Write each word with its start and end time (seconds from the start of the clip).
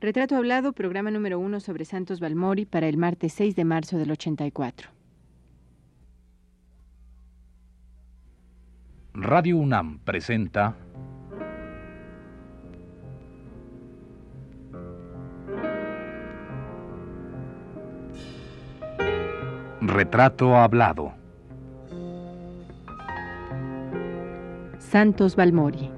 Retrato 0.00 0.36
Hablado, 0.36 0.72
programa 0.72 1.10
número 1.10 1.40
uno 1.40 1.58
sobre 1.58 1.84
Santos 1.84 2.20
Balmori 2.20 2.64
para 2.66 2.86
el 2.86 2.96
martes 2.96 3.32
6 3.32 3.56
de 3.56 3.64
marzo 3.64 3.98
del 3.98 4.12
84. 4.12 4.90
Radio 9.14 9.56
UNAM 9.56 9.98
presenta 9.98 10.76
Retrato 19.80 20.56
Hablado. 20.56 21.12
Santos 24.78 25.34
Balmori. 25.34 25.97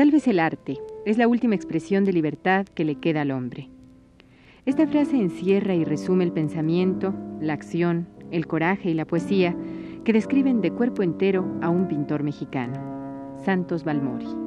Tal 0.00 0.10
vez 0.10 0.26
el 0.28 0.40
arte 0.40 0.78
es 1.04 1.18
la 1.18 1.28
última 1.28 1.54
expresión 1.54 2.06
de 2.06 2.14
libertad 2.14 2.64
que 2.64 2.86
le 2.86 2.94
queda 2.94 3.20
al 3.20 3.32
hombre. 3.32 3.68
Esta 4.64 4.86
frase 4.86 5.18
encierra 5.18 5.74
y 5.74 5.84
resume 5.84 6.24
el 6.24 6.32
pensamiento, 6.32 7.12
la 7.38 7.52
acción, 7.52 8.08
el 8.30 8.46
coraje 8.46 8.88
y 8.88 8.94
la 8.94 9.04
poesía 9.04 9.54
que 10.02 10.14
describen 10.14 10.62
de 10.62 10.70
cuerpo 10.70 11.02
entero 11.02 11.46
a 11.60 11.68
un 11.68 11.86
pintor 11.86 12.22
mexicano, 12.22 13.36
Santos 13.44 13.84
Balmori. 13.84 14.39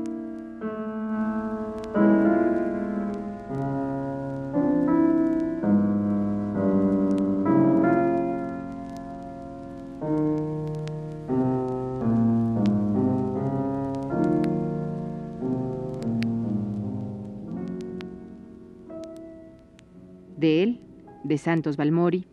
De 21.33 21.39
Santos 21.39 21.77
Balmori, 21.77 22.27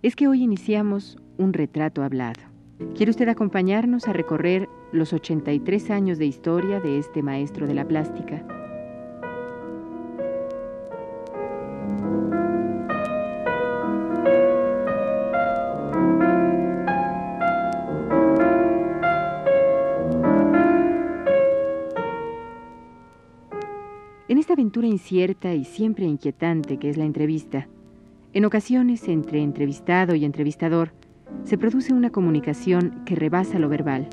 es 0.00 0.14
que 0.14 0.28
hoy 0.28 0.44
iniciamos 0.44 1.18
un 1.38 1.52
retrato 1.52 2.04
hablado. 2.04 2.40
¿Quiere 2.94 3.10
usted 3.10 3.28
acompañarnos 3.28 4.06
a 4.06 4.12
recorrer 4.12 4.68
los 4.92 5.12
83 5.12 5.90
años 5.90 6.18
de 6.18 6.26
historia 6.26 6.78
de 6.78 7.00
este 7.00 7.20
maestro 7.20 7.66
de 7.66 7.74
la 7.74 7.84
plástica? 7.84 8.46
En 24.28 24.38
esta 24.38 24.52
aventura 24.52 24.86
incierta 24.86 25.54
y 25.54 25.64
siempre 25.64 26.04
inquietante 26.04 26.78
que 26.78 26.88
es 26.88 26.96
la 26.96 27.04
entrevista, 27.04 27.66
en 28.34 28.44
ocasiones 28.44 29.08
entre 29.08 29.40
entrevistado 29.42 30.16
y 30.16 30.24
entrevistador 30.24 30.92
se 31.44 31.56
produce 31.56 31.94
una 31.94 32.10
comunicación 32.10 33.02
que 33.06 33.14
rebasa 33.14 33.60
lo 33.60 33.68
verbal 33.68 34.08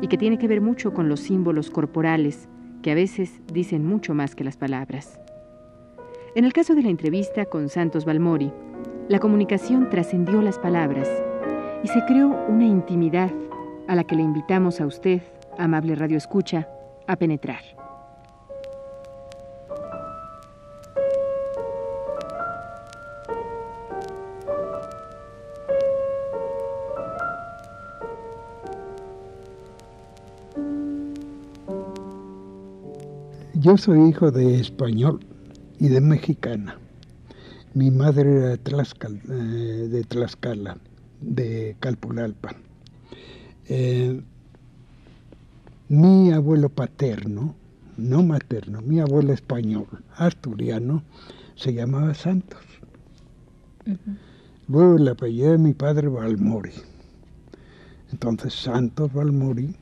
y 0.00 0.06
que 0.06 0.16
tiene 0.16 0.38
que 0.38 0.46
ver 0.46 0.60
mucho 0.60 0.94
con 0.94 1.08
los 1.08 1.20
símbolos 1.20 1.70
corporales 1.70 2.48
que 2.82 2.92
a 2.92 2.94
veces 2.94 3.40
dicen 3.52 3.84
mucho 3.84 4.14
más 4.14 4.36
que 4.36 4.44
las 4.44 4.56
palabras. 4.56 5.18
En 6.36 6.44
el 6.44 6.52
caso 6.52 6.76
de 6.76 6.82
la 6.82 6.90
entrevista 6.90 7.44
con 7.46 7.68
Santos 7.68 8.04
Balmori, 8.04 8.52
la 9.08 9.18
comunicación 9.18 9.90
trascendió 9.90 10.42
las 10.42 10.60
palabras 10.60 11.08
y 11.82 11.88
se 11.88 12.04
creó 12.06 12.28
una 12.48 12.66
intimidad 12.66 13.32
a 13.88 13.96
la 13.96 14.04
que 14.04 14.14
le 14.14 14.22
invitamos 14.22 14.80
a 14.80 14.86
usted, 14.86 15.22
amable 15.58 15.96
Radio 15.96 16.18
Escucha, 16.18 16.68
a 17.08 17.16
penetrar. 17.16 17.85
Yo 33.66 33.76
soy 33.76 34.10
hijo 34.10 34.30
de 34.30 34.60
español 34.60 35.18
y 35.80 35.88
de 35.88 36.00
mexicana. 36.00 36.78
Mi 37.74 37.90
madre 37.90 38.30
era 38.30 38.56
de, 38.56 39.18
eh, 39.28 39.88
de 39.88 40.04
Tlaxcala, 40.04 40.78
de 41.20 41.74
Calpulalpan. 41.80 42.58
Eh, 43.68 44.22
mi 45.88 46.30
abuelo 46.30 46.68
paterno, 46.68 47.56
no 47.96 48.22
materno, 48.22 48.82
mi 48.82 49.00
abuelo 49.00 49.32
español, 49.32 49.88
asturiano, 50.14 51.02
se 51.56 51.74
llamaba 51.74 52.14
Santos. 52.14 52.62
Uh 53.84 53.90
-huh. 53.90 54.16
Luego 54.68 54.96
el 54.96 55.08
apellido 55.08 55.50
de 55.50 55.58
mi 55.58 55.74
padre 55.74 56.06
Balmori. 56.06 56.70
Entonces 58.12 58.54
Santos 58.54 59.12
Balmori 59.12 59.74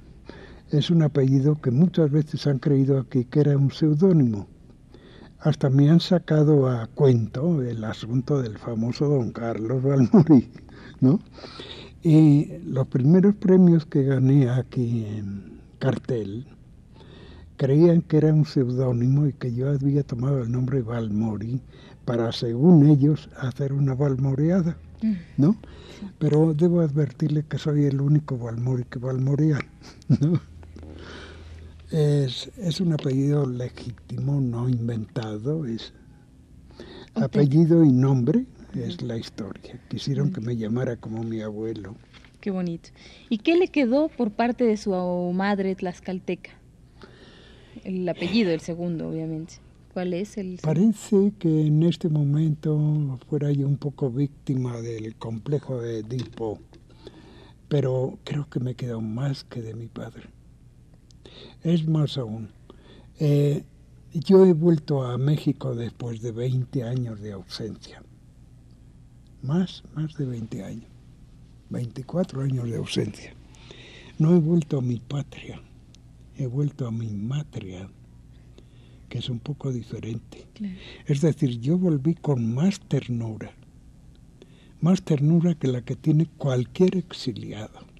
es 0.79 0.91
un 0.91 1.03
apellido 1.03 1.61
que 1.61 1.71
muchas 1.71 2.11
veces 2.11 2.47
han 2.47 2.59
creído 2.59 2.99
aquí 2.99 3.25
que 3.25 3.41
era 3.41 3.57
un 3.57 3.71
seudónimo. 3.71 4.49
Hasta 5.39 5.71
me 5.71 5.91
han 5.91 6.01
sacado 6.01 6.69
a 6.69 6.87
cuento 6.89 7.62
el 7.62 7.85
asunto 7.85 8.41
del 8.43 8.59
famoso 8.59 9.09
don 9.09 9.31
Carlos 9.31 9.83
Balmori, 9.83 10.51
¿no? 11.01 11.21
Y 12.03 12.59
los 12.65 12.89
primeros 12.89 13.34
premios 13.37 13.87
que 13.87 14.03
gané 14.05 14.51
aquí 14.51 15.05
en 15.07 15.61
cartel 15.79 16.47
creían 17.57 18.03
que 18.03 18.17
era 18.17 18.33
un 18.33 18.45
seudónimo 18.45 19.27
y 19.27 19.33
que 19.33 19.55
yo 19.55 19.71
había 19.71 20.03
tomado 20.03 20.43
el 20.43 20.51
nombre 20.51 20.83
Balmori 20.83 21.61
para, 22.05 22.33
según 22.33 22.87
ellos, 22.89 23.29
hacer 23.39 23.73
una 23.73 23.95
balmoreada, 23.95 24.77
¿no? 25.37 25.57
Pero 26.19 26.53
debo 26.55 26.81
advertirle 26.81 27.45
que 27.45 27.59
soy 27.59 27.84
el 27.84 28.01
único 28.01 28.37
Balmori 28.37 28.84
que 28.84 28.99
balmorea, 28.99 29.59
¿no? 30.21 30.41
Es, 31.94 32.50
es, 32.59 32.81
un 32.81 32.93
apellido 32.93 33.47
legítimo, 33.47 34.41
no 34.41 34.69
inventado, 34.69 35.65
es 35.65 35.93
okay. 37.12 37.22
apellido 37.22 37.84
y 37.84 37.93
nombre 37.93 38.47
es 38.75 39.00
la 39.00 39.16
historia. 39.16 39.81
Quisieron 39.88 40.33
que 40.33 40.41
me 40.41 40.56
llamara 40.56 40.97
como 40.97 41.22
mi 41.22 41.41
abuelo. 41.41 41.94
Qué 42.41 42.50
bonito. 42.50 42.91
¿Y 43.28 43.38
qué 43.38 43.56
le 43.56 43.69
quedó 43.69 44.09
por 44.09 44.33
parte 44.33 44.65
de 44.65 44.77
su 44.77 44.91
madre 45.33 45.77
tlaxcalteca? 45.77 46.50
El 47.84 48.09
apellido, 48.09 48.50
el 48.50 48.60
segundo, 48.60 49.09
obviamente. 49.09 49.54
¿Cuál 49.93 50.15
es 50.15 50.37
el 50.37 50.59
Parece 50.60 51.33
que 51.39 51.66
en 51.69 51.84
este 51.84 52.09
momento 52.09 53.21
fuera 53.28 53.53
yo 53.53 53.69
un 53.69 53.77
poco 53.77 54.10
víctima 54.10 54.80
del 54.80 55.15
complejo 55.15 55.80
de 55.80 56.01
Edipo, 56.01 56.59
pero 57.69 58.19
creo 58.24 58.51
que 58.51 58.59
me 58.59 58.74
quedó 58.74 59.01
más 59.01 59.45
que 59.45 59.63
de 59.63 59.74
mi 59.74 59.86
padre. 59.86 60.34
Es 61.65 61.89
más 61.89 62.19
aún, 62.19 62.51
eh, 63.19 63.65
yo 64.13 64.45
he 64.45 64.53
vuelto 64.53 65.03
a 65.03 65.16
México 65.16 65.75
después 65.75 66.21
de 66.21 66.31
20 66.31 66.84
años 66.84 67.21
de 67.21 67.33
ausencia. 67.33 68.03
Más, 69.43 69.83
más 69.95 70.15
de 70.15 70.27
20 70.27 70.63
años. 70.63 70.84
24 71.71 72.43
años 72.43 72.71
de 72.71 72.77
ausencia. 72.77 73.34
No 74.19 74.37
he 74.37 74.39
vuelto 74.39 74.78
a 74.78 74.83
mi 74.83 75.01
patria, 75.01 75.61
he 76.37 76.47
vuelto 76.47 76.87
a 76.87 76.93
mi 76.93 77.09
matria, 77.09 77.89
que 79.09 79.19
es 79.19 79.28
un 79.31 79.41
poco 79.41 79.72
diferente. 79.72 80.47
Claro. 80.53 80.75
Es 81.07 81.22
decir, 81.22 81.60
yo 81.60 81.78
volví 81.78 82.15
con 82.15 82.55
más 82.55 82.78
ternura, 82.81 83.53
más 84.81 85.03
ternura 85.03 85.55
que 85.55 85.69
la 85.69 85.83
que 85.83 85.97
tiene 85.97 86.27
cualquier 86.27 86.97
exiliado. 86.97 87.94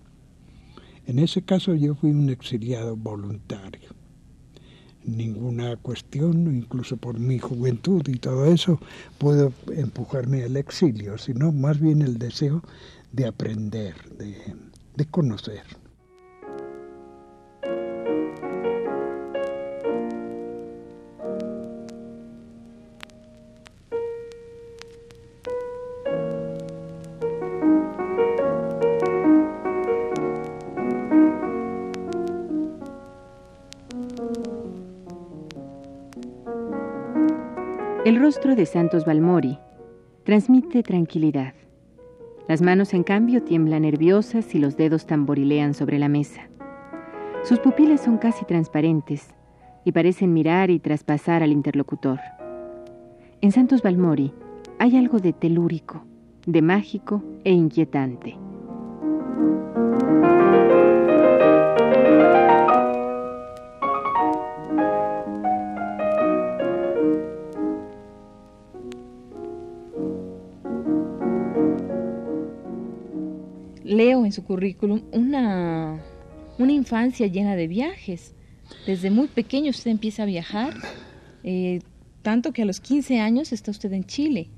En 1.07 1.19
ese 1.19 1.43
caso 1.43 1.75
yo 1.75 1.95
fui 1.95 2.11
un 2.11 2.31
exiliado 2.31 2.97
voluntario. 2.97 3.91
ninguna 5.05 5.77
cuestión, 5.77 6.55
incluso 6.55 6.97
por 6.97 7.19
mi 7.19 7.39
juventud 7.39 8.03
y 8.09 8.19
todo 8.19 8.47
eso, 8.47 8.81
puedo 9.19 9.53
empujarme 9.77 10.45
al 10.45 10.57
exilio, 10.57 11.19
sino 11.19 11.53
más 11.53 11.79
bien 11.81 12.03
el 12.03 12.19
deseo 12.19 12.63
de 13.13 13.27
aprender, 13.27 13.95
de, 14.17 14.37
de 14.97 15.07
conocer. 15.07 15.63
Rostro 38.25 38.57
de 38.57 38.65
Santos 38.65 39.05
Balmori 39.05 39.59
transmite 40.25 40.83
tranquilidad. 40.83 41.53
Las 42.49 42.63
manos, 42.63 42.95
en 42.95 43.03
cambio, 43.03 43.43
tiemblan 43.43 43.83
nerviosas 43.83 44.55
y 44.55 44.59
los 44.59 44.79
dedos 44.79 45.05
tamborilean 45.05 45.75
sobre 45.75 45.99
la 45.99 46.09
mesa. 46.09 46.49
Sus 47.43 47.59
pupilas 47.59 48.01
son 48.01 48.17
casi 48.17 48.47
transparentes 48.47 49.29
y 49.85 49.93
parecen 49.93 50.33
mirar 50.33 50.71
y 50.71 50.79
traspasar 50.79 51.43
al 51.43 51.53
interlocutor. 51.53 52.19
En 53.43 53.53
Santos 53.53 53.83
Balmori 53.83 54.33
hay 54.79 54.97
algo 54.97 55.19
de 55.19 55.35
telúrico, 55.35 56.03
de 56.47 56.63
mágico 56.63 57.23
e 57.45 57.53
inquietante. 57.53 58.39
Leo 73.85 74.25
en 74.25 74.33
su 74.33 74.43
currículum 74.45 75.03
una, 75.13 76.03
una 76.59 76.73
infancia 76.73 77.27
llena 77.27 77.55
de 77.55 77.69
viajes. 77.69 78.35
Desde 78.87 79.11
muy 79.11 79.29
pequeño 79.29 79.71
usted 79.71 79.91
empieza 79.91 80.23
a 80.25 80.27
viajar, 80.27 80.75
eh, 81.43 81.81
tanto 82.23 82.53
que 82.53 82.63
a 82.63 82.65
los 82.65 82.81
15 82.81 83.21
años 83.21 83.53
está 83.53 83.71
usted 83.71 83.93
en 83.93 84.05
Chile. 84.05 84.49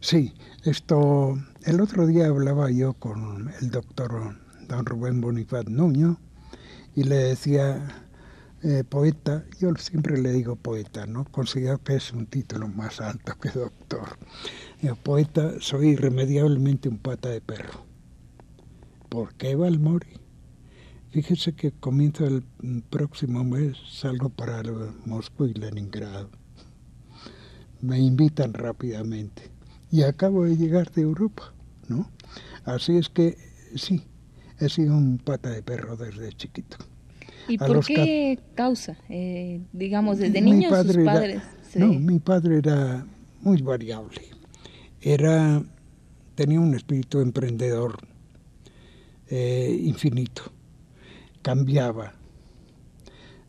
Sí, 0.00 0.32
esto, 0.64 1.36
el 1.64 1.80
otro 1.80 2.06
día 2.06 2.26
hablaba 2.26 2.70
yo 2.70 2.92
con 2.94 3.50
el 3.60 3.70
doctor 3.70 4.36
don 4.68 4.86
Rubén 4.86 5.20
Bonifaz 5.20 5.66
Nuño 5.66 6.20
y 6.94 7.04
le 7.04 7.16
decía, 7.16 8.04
eh, 8.62 8.84
poeta, 8.88 9.44
yo 9.58 9.74
siempre 9.76 10.20
le 10.20 10.32
digo 10.32 10.56
poeta, 10.56 11.06
¿no? 11.06 11.24
Considero 11.24 11.82
que 11.82 11.96
es 11.96 12.12
un 12.12 12.26
título 12.26 12.68
más 12.68 13.00
alto 13.00 13.34
que 13.40 13.50
doctor. 13.50 14.18
poeta, 15.02 15.54
soy 15.60 15.88
irremediablemente 15.90 16.88
un 16.88 16.98
pata 16.98 17.30
de 17.30 17.40
perro. 17.40 17.87
¿Por 19.08 19.34
qué 19.34 19.54
Valmori? 19.54 20.08
Fíjese 21.10 21.54
que 21.54 21.72
comienzo 21.72 22.26
el 22.26 22.42
próximo 22.90 23.42
mes 23.42 23.76
salgo 23.90 24.28
para 24.28 24.62
Moscú 25.06 25.46
y 25.46 25.54
Leningrado. 25.54 26.30
Me 27.80 27.98
invitan 27.98 28.52
rápidamente 28.52 29.50
y 29.90 30.02
acabo 30.02 30.44
de 30.44 30.56
llegar 30.56 30.90
de 30.92 31.02
Europa, 31.02 31.54
¿no? 31.88 32.10
Así 32.64 32.96
es 32.96 33.08
que 33.08 33.38
sí, 33.74 34.02
he 34.60 34.68
sido 34.68 34.94
un 34.94 35.18
pata 35.18 35.50
de 35.50 35.62
perro 35.62 35.96
desde 35.96 36.32
chiquito. 36.32 36.76
¿Y 37.48 37.56
por 37.56 37.84
qué 37.86 38.38
causa? 38.54 38.98
Eh, 39.08 39.62
digamos, 39.72 40.18
desde 40.18 40.42
niño 40.42 40.68
sus 40.68 40.96
padres. 41.04 41.42
No, 41.74 41.88
mi 41.88 42.18
padre 42.18 42.58
era 42.58 43.06
muy 43.40 43.62
variable. 43.62 44.20
Era 45.00 45.62
tenía 46.34 46.60
un 46.60 46.74
espíritu 46.74 47.20
emprendedor 47.20 47.98
eh, 49.30 49.78
infinito. 49.82 50.42
Cambiaba 51.42 52.14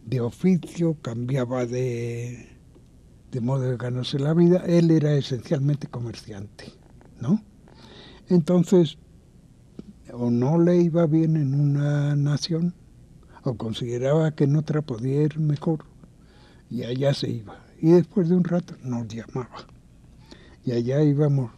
de 0.06 0.22
oficio, 0.22 0.98
cambiaba 1.02 1.66
de, 1.66 2.50
de 3.32 3.42
modo 3.42 3.70
de 3.70 3.78
ganarse 3.78 4.20
la 4.20 4.34
vida. 4.34 4.64
Él 4.66 4.92
era 4.92 5.14
esencialmente 5.14 5.88
comerciante, 5.88 6.66
¿no? 7.20 7.44
Entonces, 8.28 8.98
o 10.14 10.30
no 10.30 10.60
le 10.60 10.78
iba 10.78 11.06
bien 11.06 11.36
en 11.36 11.60
una 11.60 12.16
nación, 12.16 12.74
o 13.44 13.56
consideraba 13.56 14.32
que 14.32 14.46
en 14.46 14.56
otra 14.56 14.82
podía 14.82 15.24
ir 15.24 15.40
mejor, 15.40 15.86
y 16.70 16.84
allá 16.84 17.14
se 17.14 17.30
iba. 17.30 17.64
Y 17.82 17.92
después 17.92 18.30
de 18.30 18.36
un 18.36 18.44
rato 18.44 18.76
nos 18.84 19.08
llamaba. 19.08 19.68
Y 20.66 20.72
allá 20.72 21.02
íbamos 21.04 21.52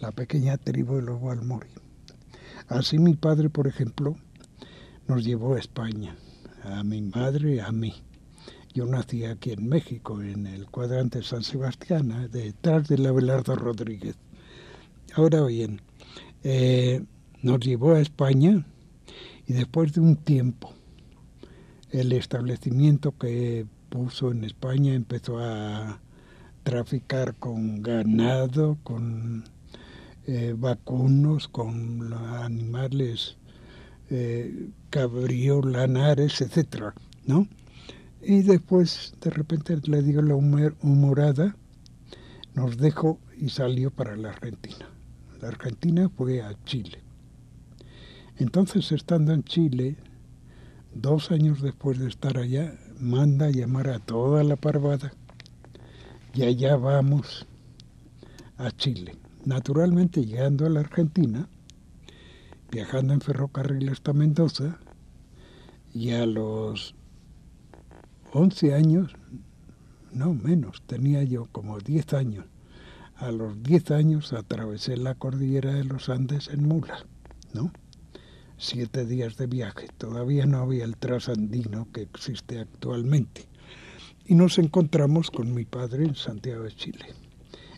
la 0.00 0.12
pequeña 0.12 0.56
tribu 0.56 0.96
de 0.96 1.02
los 1.02 1.20
Balmori. 1.20 1.68
Así 2.68 2.98
mi 2.98 3.14
padre, 3.14 3.48
por 3.48 3.66
ejemplo, 3.66 4.16
nos 5.06 5.24
llevó 5.24 5.54
a 5.54 5.58
España, 5.58 6.14
a 6.62 6.84
mi 6.84 7.00
madre 7.00 7.62
a 7.62 7.72
mí. 7.72 7.94
Yo 8.74 8.84
nací 8.84 9.24
aquí 9.24 9.52
en 9.52 9.68
México, 9.68 10.20
en 10.22 10.46
el 10.46 10.66
cuadrante 10.66 11.22
San 11.22 11.42
Sebastián, 11.42 12.12
¿eh? 12.12 12.28
detrás 12.28 12.86
del 12.88 13.06
Abelardo 13.06 13.56
Rodríguez. 13.56 14.16
Ahora 15.14 15.42
bien, 15.44 15.80
eh, 16.44 17.02
nos 17.42 17.60
llevó 17.60 17.94
a 17.94 18.00
España 18.00 18.66
y 19.46 19.54
después 19.54 19.94
de 19.94 20.00
un 20.02 20.16
tiempo, 20.16 20.74
el 21.90 22.12
establecimiento 22.12 23.16
que 23.16 23.66
puso 23.88 24.30
en 24.30 24.44
España 24.44 24.92
empezó 24.92 25.38
a 25.38 26.00
traficar 26.64 27.34
con 27.36 27.82
ganado, 27.82 28.76
con 28.82 29.44
eh, 30.30 30.54
vacunos, 30.54 31.48
con 31.48 32.12
animales 32.12 33.38
eh, 34.10 34.68
cabrío, 34.90 35.62
lanares, 35.62 36.42
etcétera, 36.42 36.92
¿no? 37.24 37.48
Y 38.20 38.42
después 38.42 39.14
de 39.22 39.30
repente 39.30 39.78
le 39.84 40.02
dio 40.02 40.20
la 40.20 40.34
humorada, 40.34 41.56
nos 42.52 42.76
dejó 42.76 43.18
y 43.38 43.48
salió 43.48 43.90
para 43.90 44.16
la 44.16 44.28
Argentina. 44.28 44.90
La 45.40 45.48
Argentina 45.48 46.10
fue 46.10 46.42
a 46.42 46.54
Chile. 46.64 46.98
Entonces, 48.36 48.92
estando 48.92 49.32
en 49.32 49.44
Chile, 49.44 49.96
dos 50.94 51.30
años 51.30 51.62
después 51.62 51.98
de 51.98 52.08
estar 52.08 52.36
allá, 52.36 52.78
manda 53.00 53.46
a 53.46 53.50
llamar 53.50 53.88
a 53.88 53.98
toda 53.98 54.44
la 54.44 54.56
parvada 54.56 55.10
y 56.34 56.42
allá 56.42 56.76
vamos 56.76 57.46
a 58.58 58.70
Chile. 58.72 59.16
Naturalmente, 59.48 60.26
llegando 60.26 60.66
a 60.66 60.68
la 60.68 60.80
Argentina, 60.80 61.48
viajando 62.70 63.14
en 63.14 63.22
ferrocarril 63.22 63.88
hasta 63.88 64.12
Mendoza, 64.12 64.78
y 65.94 66.10
a 66.10 66.26
los 66.26 66.94
11 68.34 68.74
años, 68.74 69.16
no 70.12 70.34
menos, 70.34 70.82
tenía 70.82 71.22
yo 71.22 71.46
como 71.50 71.78
10 71.78 72.12
años, 72.12 72.44
a 73.16 73.30
los 73.30 73.62
10 73.62 73.90
años 73.92 74.34
atravesé 74.34 74.98
la 74.98 75.14
cordillera 75.14 75.72
de 75.72 75.84
los 75.84 76.10
Andes 76.10 76.48
en 76.48 76.68
mula, 76.68 77.06
¿no? 77.54 77.72
Siete 78.58 79.06
días 79.06 79.38
de 79.38 79.46
viaje, 79.46 79.88
todavía 79.96 80.44
no 80.44 80.58
había 80.58 80.84
el 80.84 80.98
trasandino 80.98 81.88
que 81.90 82.02
existe 82.02 82.60
actualmente. 82.60 83.48
Y 84.26 84.34
nos 84.34 84.58
encontramos 84.58 85.30
con 85.30 85.54
mi 85.54 85.64
padre 85.64 86.04
en 86.04 86.16
Santiago 86.16 86.64
de 86.64 86.74
Chile. 86.74 87.14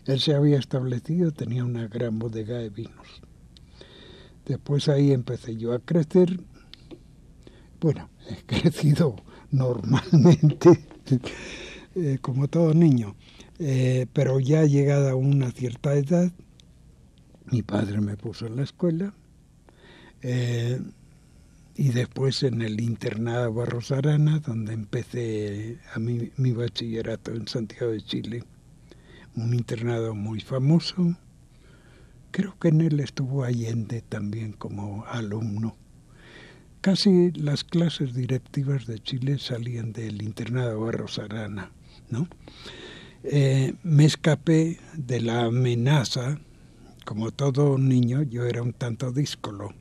Él 0.05 0.19
se 0.19 0.33
había 0.33 0.57
establecido, 0.57 1.31
tenía 1.31 1.63
una 1.63 1.87
gran 1.87 2.17
bodega 2.17 2.57
de 2.57 2.69
vinos. 2.69 3.21
Después 4.45 4.89
ahí 4.89 5.11
empecé 5.11 5.57
yo 5.57 5.73
a 5.73 5.79
crecer. 5.79 6.39
Bueno, 7.79 8.09
he 8.29 8.43
crecido 8.45 9.15
normalmente, 9.51 10.69
eh, 11.95 12.17
como 12.21 12.47
todo 12.47 12.73
niño, 12.73 13.15
eh, 13.59 14.07
pero 14.13 14.39
ya 14.39 14.65
llegada 14.65 15.11
a 15.11 15.15
una 15.15 15.51
cierta 15.51 15.93
edad, 15.93 16.31
mi 17.51 17.61
padre 17.61 18.01
me 18.01 18.17
puso 18.17 18.47
en 18.47 18.55
la 18.55 18.63
escuela 18.63 19.13
eh, 20.21 20.79
y 21.75 21.89
después 21.89 22.43
en 22.43 22.61
el 22.61 22.79
internado 22.79 23.53
Barros 23.53 23.91
Arana, 23.91 24.39
donde 24.39 24.73
empecé 24.73 25.79
a 25.93 25.99
mi 25.99 26.51
bachillerato 26.53 27.31
en 27.31 27.47
Santiago 27.47 27.91
de 27.91 28.01
Chile 28.01 28.43
un 29.35 29.53
internado 29.53 30.15
muy 30.15 30.41
famoso. 30.41 31.15
Creo 32.31 32.57
que 32.59 32.69
en 32.69 32.81
él 32.81 32.99
estuvo 32.99 33.43
Allende 33.43 34.01
también 34.01 34.53
como 34.53 35.05
alumno. 35.05 35.75
Casi 36.81 37.31
las 37.33 37.63
clases 37.63 38.13
directivas 38.13 38.87
de 38.87 38.99
Chile 38.99 39.37
salían 39.37 39.93
del 39.93 40.21
internado 40.21 40.81
Barros 40.81 41.19
Arana, 41.19 41.71
¿no? 42.09 42.27
Eh, 43.23 43.75
me 43.83 44.05
escapé 44.05 44.79
de 44.95 45.21
la 45.21 45.43
amenaza, 45.43 46.39
como 47.05 47.31
todo 47.31 47.77
niño, 47.77 48.23
yo 48.23 48.45
era 48.45 48.63
un 48.63 48.73
tanto 48.73 49.11
díscolo. 49.11 49.73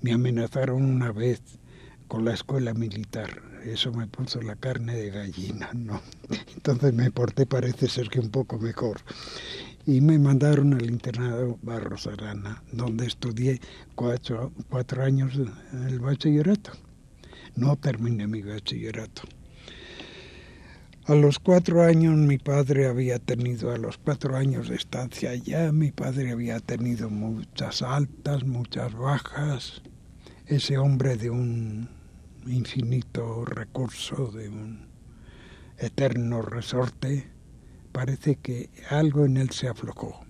Me 0.00 0.12
amenazaron 0.12 0.84
una 0.84 1.12
vez 1.12 1.40
con 2.08 2.24
la 2.24 2.34
escuela 2.34 2.74
militar. 2.74 3.51
Eso 3.64 3.92
me 3.92 4.06
puso 4.06 4.40
la 4.42 4.56
carne 4.56 4.94
de 4.94 5.10
gallina, 5.10 5.70
¿no? 5.74 6.00
Entonces 6.54 6.92
me 6.92 7.10
porté, 7.10 7.46
parece 7.46 7.88
ser 7.88 8.08
que 8.08 8.20
un 8.20 8.30
poco 8.30 8.58
mejor. 8.58 9.00
Y 9.84 10.00
me 10.00 10.18
mandaron 10.18 10.74
al 10.74 10.86
internado 10.86 11.58
Barros 11.62 12.06
Arana, 12.06 12.62
donde 12.70 13.06
estudié 13.06 13.60
cuatro, 13.94 14.52
cuatro 14.68 15.02
años 15.02 15.32
el 15.88 15.98
bachillerato. 15.98 16.72
No 17.56 17.76
terminé 17.76 18.26
mi 18.28 18.42
bachillerato. 18.42 19.22
A 21.06 21.16
los 21.16 21.40
cuatro 21.40 21.82
años 21.82 22.16
mi 22.16 22.38
padre 22.38 22.86
había 22.86 23.18
tenido, 23.18 23.72
a 23.72 23.76
los 23.76 23.98
cuatro 23.98 24.36
años 24.36 24.68
de 24.68 24.76
estancia 24.76 25.30
allá, 25.30 25.72
mi 25.72 25.90
padre 25.90 26.30
había 26.30 26.60
tenido 26.60 27.10
muchas 27.10 27.82
altas, 27.82 28.44
muchas 28.44 28.94
bajas. 28.94 29.82
Ese 30.46 30.78
hombre 30.78 31.16
de 31.16 31.30
un 31.30 31.88
infinito 32.46 33.44
recurso, 33.44 34.30
de 34.32 34.48
un 34.48 34.88
eterno 35.78 36.42
resorte, 36.42 37.28
parece 37.92 38.36
que 38.36 38.70
algo 38.90 39.24
en 39.24 39.36
él 39.36 39.50
se 39.50 39.68
aflojó, 39.68 40.24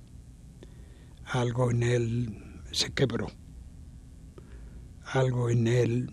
algo 1.25 1.71
en 1.71 1.83
él 1.83 2.63
se 2.73 2.93
quebró, 2.93 3.29
algo 5.05 5.51
en 5.51 5.67
él 5.67 6.11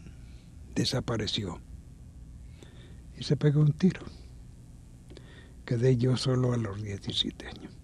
desapareció 0.76 1.60
y 3.18 3.24
se 3.24 3.36
pegó 3.36 3.62
un 3.62 3.74
tiro. 3.74 4.02
Quedé 5.66 5.98
yo 5.98 6.18
solo 6.18 6.54
a 6.54 6.58
los 6.58 6.82
17 6.82 7.48
años. 7.48 7.79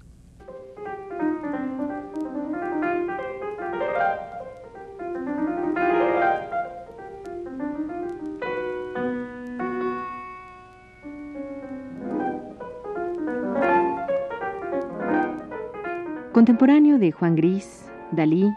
Contemporáneo 16.45 16.99
de 16.99 17.11
Juan 17.11 17.35
Gris, 17.35 17.87
Dalí, 18.11 18.47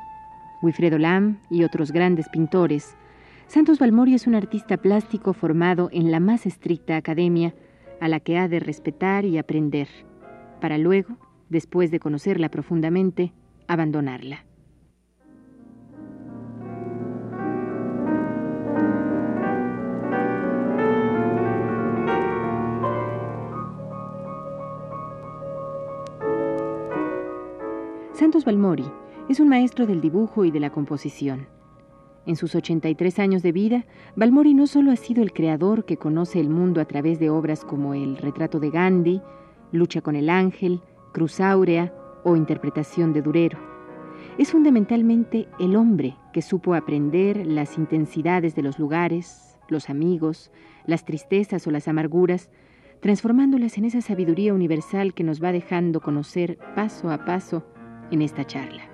Wilfredo 0.61 0.99
Lam 0.99 1.39
y 1.49 1.65
otros 1.65 1.91
grandes 1.91 2.29
pintores, 2.29 2.99
Santos 3.47 3.79
Balmori 3.79 4.13
es 4.13 4.27
un 4.27 4.35
artista 4.35 4.77
plástico 4.77 5.33
formado 5.33 5.89
en 5.91 6.11
la 6.11 6.21
más 6.21 6.45
estricta 6.45 6.97
academia 6.97 7.55
a 7.99 8.09
la 8.09 8.21
que 8.21 8.37
ha 8.37 8.47
de 8.47 8.61
respetar 8.61 9.25
y 9.25 9.39
aprender, 9.39 9.89
para 10.61 10.77
luego, 10.77 11.17
después 11.49 11.91
de 11.91 11.99
conocerla 11.99 12.51
profundamente, 12.51 13.33
abandonarla. 13.69 14.45
Santos 28.19 28.45
Balmori 28.45 28.85
es 29.29 29.39
un 29.39 29.49
maestro 29.49 29.87
del 29.87 30.01
dibujo 30.01 30.45
y 30.45 30.51
de 30.51 30.59
la 30.59 30.71
composición. 30.71 31.47
En 32.27 32.35
sus 32.35 32.57
83 32.57 33.17
años 33.21 33.45
de 33.45 33.53
vida, 33.53 33.87
Balmori 34.17 34.55
no 34.55 34.67
solo 34.67 34.91
ha 34.91 34.97
sido 34.97 35.23
el 35.23 35.33
creador 35.33 35.85
que 35.85 35.99
conoce 35.99 36.41
el 36.41 36.51
mundo 36.51 36.81
a 36.81 36.87
través 36.87 37.21
de 37.21 37.31
obras 37.31 37.65
como 37.65 37.95
El 37.95 38.17
retrato 38.17 38.59
de 38.59 38.71
Gandhi, 38.71 39.23
Lucha 39.71 40.01
con 40.01 40.17
el 40.17 40.31
ángel, 40.31 40.81
Cruz 41.13 41.39
Áurea 41.39 41.95
o 42.25 42.35
Interpretación 42.35 43.13
de 43.13 43.23
Durero. 43.23 43.61
Es 44.37 44.51
fundamentalmente 44.51 45.47
el 45.61 45.77
hombre 45.77 46.17
que 46.33 46.43
supo 46.43 46.75
aprender 46.75 47.47
las 47.47 47.79
intensidades 47.79 48.57
de 48.57 48.63
los 48.63 48.81
lugares, 48.81 49.57
los 49.69 49.91
amigos, 49.91 50.51
las 50.87 51.05
tristezas 51.05 51.69
o 51.69 51.71
las 51.71 51.87
amarguras, 51.87 52.51
transformándolas 52.99 53.79
en 53.79 53.85
esa 53.85 54.01
sabiduría 54.01 54.55
universal 54.55 55.15
que 55.15 55.23
nos 55.23 55.41
va 55.41 55.53
dejando 55.53 56.01
conocer 56.01 56.59
paso 56.75 57.13
a 57.13 57.25
paso 57.25 57.63
en 58.11 58.23
esta 58.23 58.45
charla. 58.47 58.89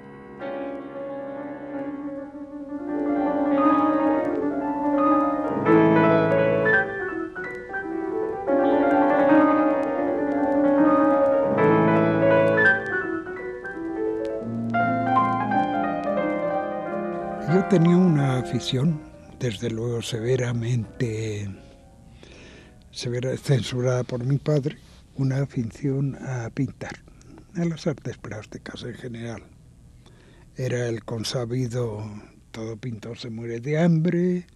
tenía 17.68 17.96
una 17.96 18.38
afición, 18.38 19.00
desde 19.40 19.70
luego 19.70 20.00
severamente 20.00 21.48
censurada 22.92 24.04
por 24.04 24.24
mi 24.24 24.38
padre, 24.38 24.76
una 25.16 25.38
afición 25.38 26.16
a 26.20 26.50
pintar, 26.50 27.02
a 27.56 27.64
las 27.64 27.86
artes 27.86 28.18
plásticas 28.18 28.82
en 28.82 28.94
general. 28.94 29.42
Era 30.56 30.88
el 30.88 31.04
consabido, 31.04 32.04
todo 32.50 32.76
pintor 32.76 33.18
se 33.18 33.30
muere 33.30 33.60
de 33.60 33.78
hambre, 33.78 34.46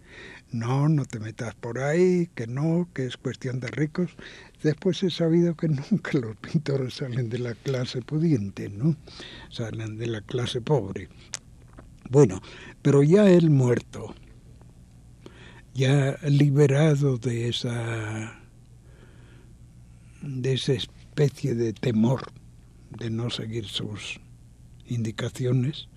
no, 0.51 0.89
no 0.89 1.05
te 1.05 1.19
metas 1.19 1.55
por 1.55 1.79
ahí, 1.79 2.29
que 2.35 2.47
no, 2.47 2.89
que 2.95 3.07
es 3.07 3.17
cuestión 3.17 3.61
de 3.61 3.69
ricos. 3.69 4.17
Después 4.63 5.03
he 5.03 5.11
sabido 5.11 5.57
que 5.57 5.69
nunca 5.91 6.19
los 6.19 6.37
pintores 6.37 6.95
salen 6.95 7.29
de 7.29 7.39
la 7.39 7.55
clase 7.55 8.03
pudiente, 8.03 8.69
¿no? 8.69 8.97
Salen 9.51 9.99
de 9.99 10.07
la 10.07 10.21
clase 10.21 10.61
pobre. 10.61 11.09
Bueno, 12.11 12.41
pero 12.81 13.03
ya 13.03 13.29
él 13.29 13.51
muerto, 13.51 14.15
ya 15.75 16.17
liberado 16.23 17.19
de 17.19 17.49
esa 17.49 18.41
de 20.23 20.55
esa 20.55 20.73
especie 20.73 21.55
de 21.55 21.73
temor 21.73 22.38
de 22.91 23.11
no 23.11 23.31
seguir 23.31 23.67
sus 23.67 24.21
indicaciones, 24.87 25.89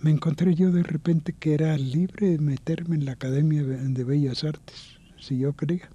me 0.00 0.10
encontré 0.10 0.54
yo 0.54 0.70
de 0.70 0.84
repente 0.84 1.32
que 1.32 1.54
era 1.54 1.76
libre 1.76 2.30
de 2.30 2.38
meterme 2.38 2.96
en 2.96 3.04
la 3.04 3.12
Academia 3.12 3.64
de 3.64 4.04
Bellas 4.04 4.44
Artes, 4.44 4.98
si 5.18 5.38
yo 5.38 5.54
quería. 5.54 5.90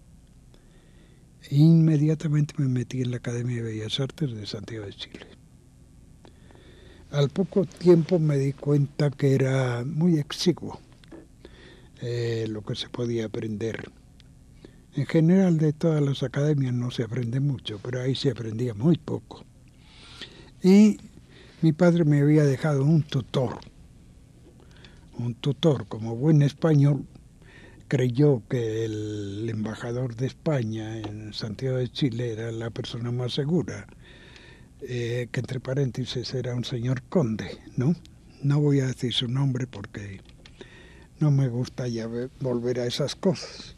inmediatamente 1.49 2.53
me 2.57 2.67
metí 2.67 3.01
en 3.01 3.11
la 3.11 3.17
Academia 3.17 3.57
de 3.57 3.61
Bellas 3.63 3.99
Artes 3.99 4.33
de 4.33 4.45
Santiago 4.45 4.85
de 4.85 4.93
Chile. 4.93 5.27
Al 7.11 7.29
poco 7.29 7.65
tiempo 7.65 8.19
me 8.19 8.37
di 8.37 8.53
cuenta 8.53 9.11
que 9.11 9.35
era 9.35 9.85
muy 9.85 10.17
exiguo 10.17 10.79
eh, 12.01 12.47
lo 12.49 12.63
que 12.63 12.75
se 12.75 12.89
podía 12.89 13.25
aprender. 13.25 13.89
En 14.95 15.05
general 15.05 15.57
de 15.57 15.73
todas 15.73 16.01
las 16.01 16.23
academias 16.23 16.73
no 16.73 16.91
se 16.91 17.03
aprende 17.03 17.39
mucho, 17.39 17.79
pero 17.81 18.01
ahí 18.01 18.15
se 18.15 18.31
aprendía 18.31 18.73
muy 18.73 18.97
poco. 18.97 19.45
Y 20.63 20.97
mi 21.61 21.73
padre 21.73 22.05
me 22.05 22.21
había 22.21 22.45
dejado 22.45 22.85
un 22.85 23.03
tutor. 23.03 23.59
Un 25.17 25.35
tutor, 25.35 25.87
como 25.87 26.15
buen 26.15 26.41
español, 26.41 27.05
creyó 27.89 28.41
que 28.49 28.85
el 28.85 29.47
embajador 29.49 30.15
de 30.15 30.27
España 30.27 30.97
en 30.97 31.33
Santiago 31.33 31.77
de 31.77 31.91
Chile 31.91 32.31
era 32.31 32.49
la 32.51 32.69
persona 32.69 33.11
más 33.11 33.33
segura 33.33 33.85
eh, 34.81 35.27
que 35.31 35.39
entre 35.41 35.59
paréntesis 35.59 36.33
era 36.33 36.55
un 36.55 36.63
señor 36.63 37.03
conde, 37.03 37.57
¿no? 37.77 37.95
No 38.41 38.59
voy 38.59 38.79
a 38.79 38.87
decir 38.87 39.13
su 39.13 39.27
nombre 39.27 39.67
porque 39.67 40.21
no 41.19 41.29
me 41.29 41.49
gusta 41.49 41.87
ya 41.87 42.09
volver 42.39 42.79
a 42.79 42.85
esas 42.85 43.15
cosas. 43.15 43.75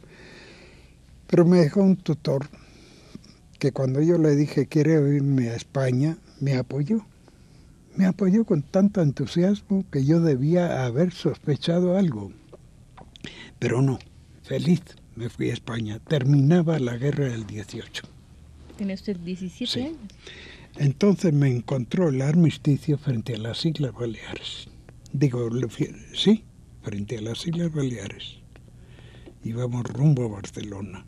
Pero 1.27 1.45
me 1.45 1.57
dejó 1.57 1.81
un 1.81 1.97
tutor 1.97 2.47
que 3.59 3.71
cuando 3.71 4.01
yo 4.01 4.17
le 4.19 4.35
dije 4.35 4.67
quiero 4.67 5.11
irme 5.11 5.49
a 5.49 5.55
España, 5.55 6.17
me 6.45 6.57
apoyó. 6.57 7.03
Me 7.95 8.05
apoyó 8.05 8.45
con 8.45 8.61
tanto 8.61 9.01
entusiasmo 9.01 9.83
que 9.91 10.05
yo 10.05 10.19
debía 10.19 10.85
haber 10.85 11.11
sospechado 11.11 11.97
algo. 11.97 12.31
Pero 13.57 13.81
no, 13.81 13.97
feliz 14.43 14.81
me 15.15 15.29
fui 15.29 15.49
a 15.49 15.53
España. 15.53 15.97
Terminaba 16.07 16.77
la 16.77 16.97
guerra 16.97 17.29
del 17.29 17.47
18. 17.47 18.03
¿Tiene 18.77 18.93
usted 18.93 19.17
17 19.17 19.87
años? 19.87 19.97
Entonces 20.77 21.33
me 21.33 21.49
encontró 21.49 22.09
el 22.09 22.21
armisticio 22.21 22.99
frente 22.99 23.33
a 23.33 23.39
las 23.39 23.65
Islas 23.65 23.93
Baleares. 23.93 24.67
Digo, 25.13 25.49
sí, 26.13 26.43
frente 26.83 27.17
a 27.17 27.21
las 27.21 27.47
Islas 27.47 27.73
Baleares. 27.73 28.37
Íbamos 29.43 29.83
rumbo 29.85 30.25
a 30.25 30.29
Barcelona. 30.29 31.05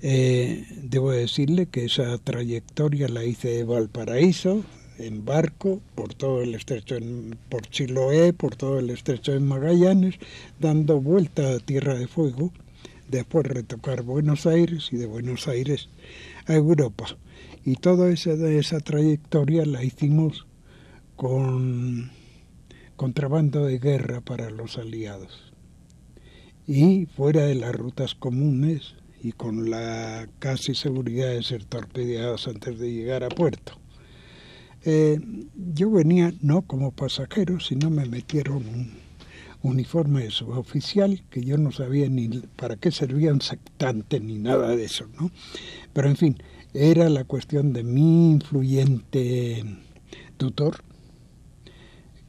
Eh, 0.00 0.64
debo 0.82 1.10
decirle 1.10 1.66
que 1.66 1.84
esa 1.84 2.16
trayectoria 2.18 3.08
la 3.08 3.24
hice 3.24 3.48
de 3.48 3.64
Valparaíso, 3.64 4.64
en 4.98 5.24
barco, 5.24 5.80
por 5.94 6.14
todo 6.14 6.42
el 6.42 6.54
estrecho, 6.54 6.96
por 7.48 7.62
Chiloé, 7.68 8.32
por 8.32 8.56
todo 8.56 8.78
el 8.78 8.90
estrecho 8.90 9.32
de 9.32 9.40
Magallanes, 9.40 10.16
dando 10.60 11.00
vuelta 11.00 11.52
a 11.52 11.58
Tierra 11.58 11.94
de 11.94 12.08
Fuego, 12.08 12.52
después 13.08 13.46
retocar 13.46 14.02
Buenos 14.02 14.46
Aires 14.46 14.88
y 14.92 14.96
de 14.96 15.06
Buenos 15.06 15.48
Aires 15.48 15.88
a 16.46 16.54
Europa 16.54 17.06
y 17.64 17.74
toda 17.76 18.10
esa, 18.10 18.32
esa 18.32 18.80
trayectoria 18.80 19.66
la 19.66 19.84
hicimos 19.84 20.46
con 21.16 22.10
contrabando 22.96 23.64
de 23.64 23.78
guerra 23.78 24.20
para 24.20 24.50
los 24.50 24.78
aliados. 24.78 25.52
y 26.66 27.06
fuera 27.06 27.42
de 27.42 27.54
las 27.54 27.74
rutas 27.74 28.14
comunes 28.14 28.94
y 29.22 29.32
con 29.32 29.70
la 29.70 30.28
casi 30.38 30.74
seguridad 30.74 31.28
de 31.28 31.42
ser 31.42 31.64
torpedeados 31.64 32.48
antes 32.48 32.78
de 32.78 32.92
llegar 32.92 33.24
a 33.24 33.28
puerto. 33.28 33.78
Eh, 34.84 35.18
yo 35.54 35.90
venía 35.90 36.32
no 36.40 36.62
como 36.62 36.92
pasajero, 36.92 37.60
sino 37.60 37.90
me 37.90 38.06
metieron 38.06 38.56
un 38.58 38.92
uniforme 39.62 40.24
de 40.24 40.30
suboficial 40.30 41.22
que 41.30 41.42
yo 41.44 41.58
no 41.58 41.72
sabía 41.72 42.08
ni 42.08 42.28
para 42.56 42.76
qué 42.76 42.92
servía 42.92 43.32
un 43.32 43.40
sectante 43.40 44.20
ni 44.20 44.38
nada 44.38 44.76
de 44.76 44.84
eso, 44.84 45.06
¿no? 45.18 45.30
Pero 45.92 46.08
en 46.08 46.16
fin, 46.16 46.42
era 46.74 47.08
la 47.08 47.24
cuestión 47.24 47.72
de 47.72 47.82
mi 47.82 48.30
influyente 48.30 49.64
tutor 50.36 50.76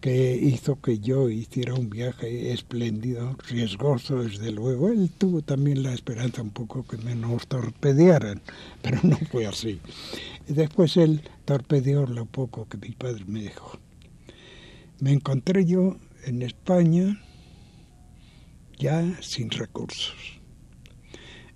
que 0.02 0.36
hizo 0.36 0.80
que 0.80 1.00
yo 1.00 1.30
hiciera 1.30 1.74
un 1.74 1.90
viaje 1.90 2.54
espléndido, 2.54 3.36
riesgoso 3.50 4.24
desde 4.24 4.52
luego. 4.52 4.90
Él 4.90 5.10
tuvo 5.18 5.42
también 5.42 5.84
la 5.84 5.94
esperanza 5.94 6.42
un 6.42 6.52
poco 6.52 6.86
que 6.86 6.98
me 6.98 7.16
nos 7.16 7.48
torpedearan, 7.48 8.42
pero 8.82 9.00
no 9.04 9.18
fue 9.32 9.46
así. 9.46 9.80
Después 10.48 10.96
él 10.98 11.22
torpedeó 11.46 12.06
lo 12.06 12.26
poco 12.26 12.68
que 12.68 12.78
mi 12.78 12.92
padre 12.92 13.26
me 13.28 13.42
dejó. 13.44 13.78
Me 15.00 15.12
encontré 15.12 15.66
yo 15.66 15.98
en 16.26 16.42
España 16.42 17.22
ya 18.78 19.22
sin 19.22 19.50
recursos. 19.50 20.40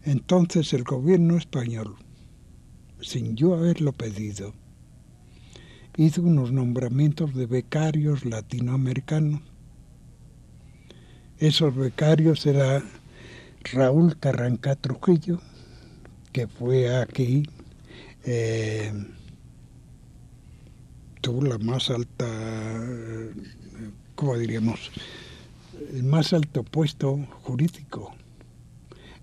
Entonces 0.04 0.74
el 0.74 0.84
gobierno 0.84 1.38
español, 1.38 1.96
sin 3.02 3.38
yo 3.38 3.54
haberlo 3.54 3.94
pedido, 3.94 4.54
hizo 5.98 6.22
unos 6.24 6.52
nombramientos 6.52 7.36
de 7.36 7.46
becarios 7.46 8.26
latinoamericanos. 8.26 9.42
Esos 11.38 11.76
becarios 11.76 12.46
era 12.46 12.84
Raúl 13.72 14.18
Carranca 14.18 14.76
Trujillo, 14.76 15.40
que 16.32 16.48
fue 16.48 16.96
aquí, 16.96 17.44
eh, 18.24 18.92
tuvo 21.22 21.42
la 21.44 21.58
más 21.58 21.90
alta, 21.90 22.26
¿cómo 24.16 24.38
diríamos? 24.38 24.92
El 25.94 26.04
más 26.04 26.34
alto 26.34 26.64
puesto 26.64 27.18
jurídico. 27.44 28.16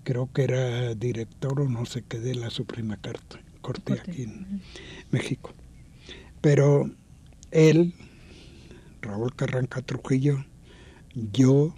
Creo 0.04 0.30
que 0.32 0.44
era 0.44 0.94
director 0.94 1.60
o 1.60 1.68
no 1.68 1.84
sé 1.84 2.02
qué 2.02 2.18
de 2.18 2.34
la 2.34 2.50
Suprema 2.50 2.98
Corte 3.60 3.92
aquí 3.92 4.22
en 4.22 4.62
México. 5.10 5.52
Pero 6.40 6.90
él, 7.50 7.94
Raúl 9.02 9.34
Carranca 9.34 9.82
Trujillo, 9.82 10.44
yo 11.14 11.74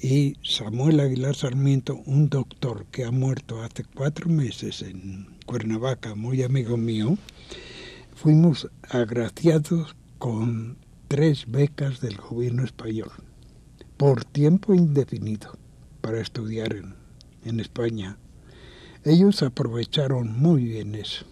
y 0.00 0.36
Samuel 0.42 1.00
Aguilar 1.00 1.34
Sarmiento, 1.34 1.96
un 2.06 2.28
doctor 2.28 2.86
que 2.86 3.04
ha 3.04 3.10
muerto 3.10 3.62
hace 3.62 3.84
cuatro 3.84 4.28
meses 4.28 4.82
en 4.82 5.26
Cuernavaca, 5.44 6.14
muy 6.14 6.42
amigo 6.42 6.76
mío, 6.76 7.18
fuimos 8.14 8.68
agraciados 8.88 9.96
con 10.18 10.78
tres 11.08 11.46
becas 11.50 12.00
del 12.00 12.16
gobierno 12.16 12.64
español 12.64 13.10
por 13.96 14.24
tiempo 14.24 14.74
indefinido 14.74 15.58
para 16.00 16.20
estudiar 16.20 16.74
en, 17.44 17.60
España. 17.60 18.18
Ellos 19.04 19.42
aprovecharon 19.42 20.38
muy 20.38 20.64
bien 20.64 20.94
eso. 20.94 21.24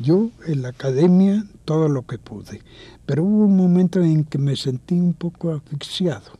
Yo 0.00 0.30
en 0.46 0.62
la 0.62 0.68
academia 0.68 1.44
todo 1.64 1.88
lo 1.88 2.06
que 2.06 2.18
pude, 2.18 2.62
pero 3.04 3.24
hubo 3.24 3.46
un 3.46 3.56
momento 3.56 4.00
en 4.00 4.24
que 4.24 4.38
me 4.38 4.54
sentí 4.54 4.94
un 4.94 5.14
poco 5.14 5.52
asfixiado 5.52 6.38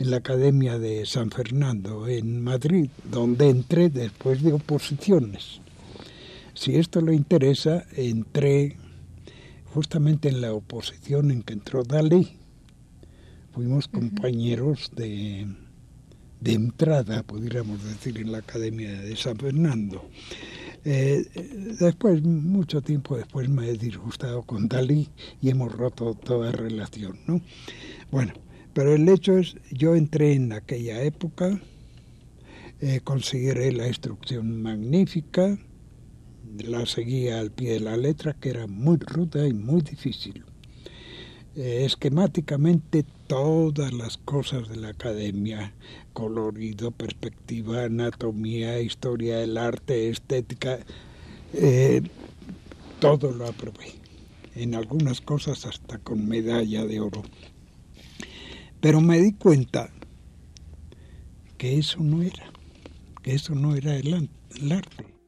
en 0.00 0.10
la 0.10 0.18
Academia 0.18 0.78
de 0.78 1.04
San 1.04 1.30
Fernando, 1.30 2.08
en 2.08 2.42
Madrid, 2.42 2.88
donde 3.04 3.50
entré 3.50 3.90
después 3.90 4.42
de 4.42 4.54
oposiciones. 4.54 5.60
Si 6.54 6.76
esto 6.76 7.02
le 7.02 7.14
interesa, 7.14 7.84
entré 7.94 8.76
justamente 9.74 10.28
en 10.28 10.40
la 10.40 10.54
oposición 10.54 11.30
en 11.30 11.42
que 11.42 11.52
entró 11.52 11.84
Dalí. 11.84 12.38
Fuimos 13.52 13.88
compañeros 13.88 14.90
de, 14.96 15.46
de 16.40 16.52
entrada, 16.52 17.22
pudiéramos 17.22 17.84
decir, 17.84 18.18
en 18.18 18.32
la 18.32 18.38
Academia 18.38 19.02
de 19.02 19.16
San 19.16 19.36
Fernando. 19.36 20.08
Eh, 20.84 21.76
después, 21.78 22.22
mucho 22.22 22.80
tiempo 22.80 23.16
después, 23.16 23.48
me 23.48 23.68
he 23.68 23.76
disgustado 23.76 24.42
con 24.42 24.68
Dalí 24.68 25.08
y 25.40 25.50
hemos 25.50 25.72
roto 25.72 26.14
toda 26.14 26.52
relación, 26.52 27.18
¿no? 27.26 27.40
Bueno, 28.10 28.32
pero 28.72 28.94
el 28.94 29.08
hecho 29.08 29.36
es, 29.36 29.56
yo 29.70 29.94
entré 29.94 30.32
en 30.32 30.52
aquella 30.52 31.02
época, 31.02 31.60
eh, 32.80 33.00
la 33.72 33.88
instrucción 33.88 34.62
magnífica, 34.62 35.58
la 36.58 36.86
seguía 36.86 37.40
al 37.40 37.50
pie 37.50 37.74
de 37.74 37.80
la 37.80 37.96
letra, 37.96 38.34
que 38.34 38.50
era 38.50 38.66
muy 38.66 38.96
ruda 38.96 39.46
y 39.46 39.52
muy 39.52 39.82
difícil. 39.82 40.44
Esquemáticamente 41.62 43.04
todas 43.26 43.92
las 43.92 44.16
cosas 44.16 44.66
de 44.70 44.76
la 44.76 44.88
academia, 44.88 45.74
colorido, 46.14 46.90
perspectiva, 46.90 47.84
anatomía, 47.84 48.80
historia 48.80 49.36
del 49.36 49.58
arte, 49.58 50.08
estética, 50.08 50.78
eh, 51.52 52.00
todo 52.98 53.32
lo 53.32 53.46
aprobé. 53.46 53.92
En 54.54 54.74
algunas 54.74 55.20
cosas 55.20 55.66
hasta 55.66 55.98
con 55.98 56.26
medalla 56.26 56.86
de 56.86 57.00
oro. 57.00 57.24
Pero 58.80 59.02
me 59.02 59.20
di 59.20 59.34
cuenta 59.34 59.90
que 61.58 61.78
eso 61.78 62.00
no 62.00 62.22
era, 62.22 62.50
que 63.22 63.34
eso 63.34 63.54
no 63.54 63.76
era 63.76 63.96
el 63.96 64.30
arte. 64.72 65.19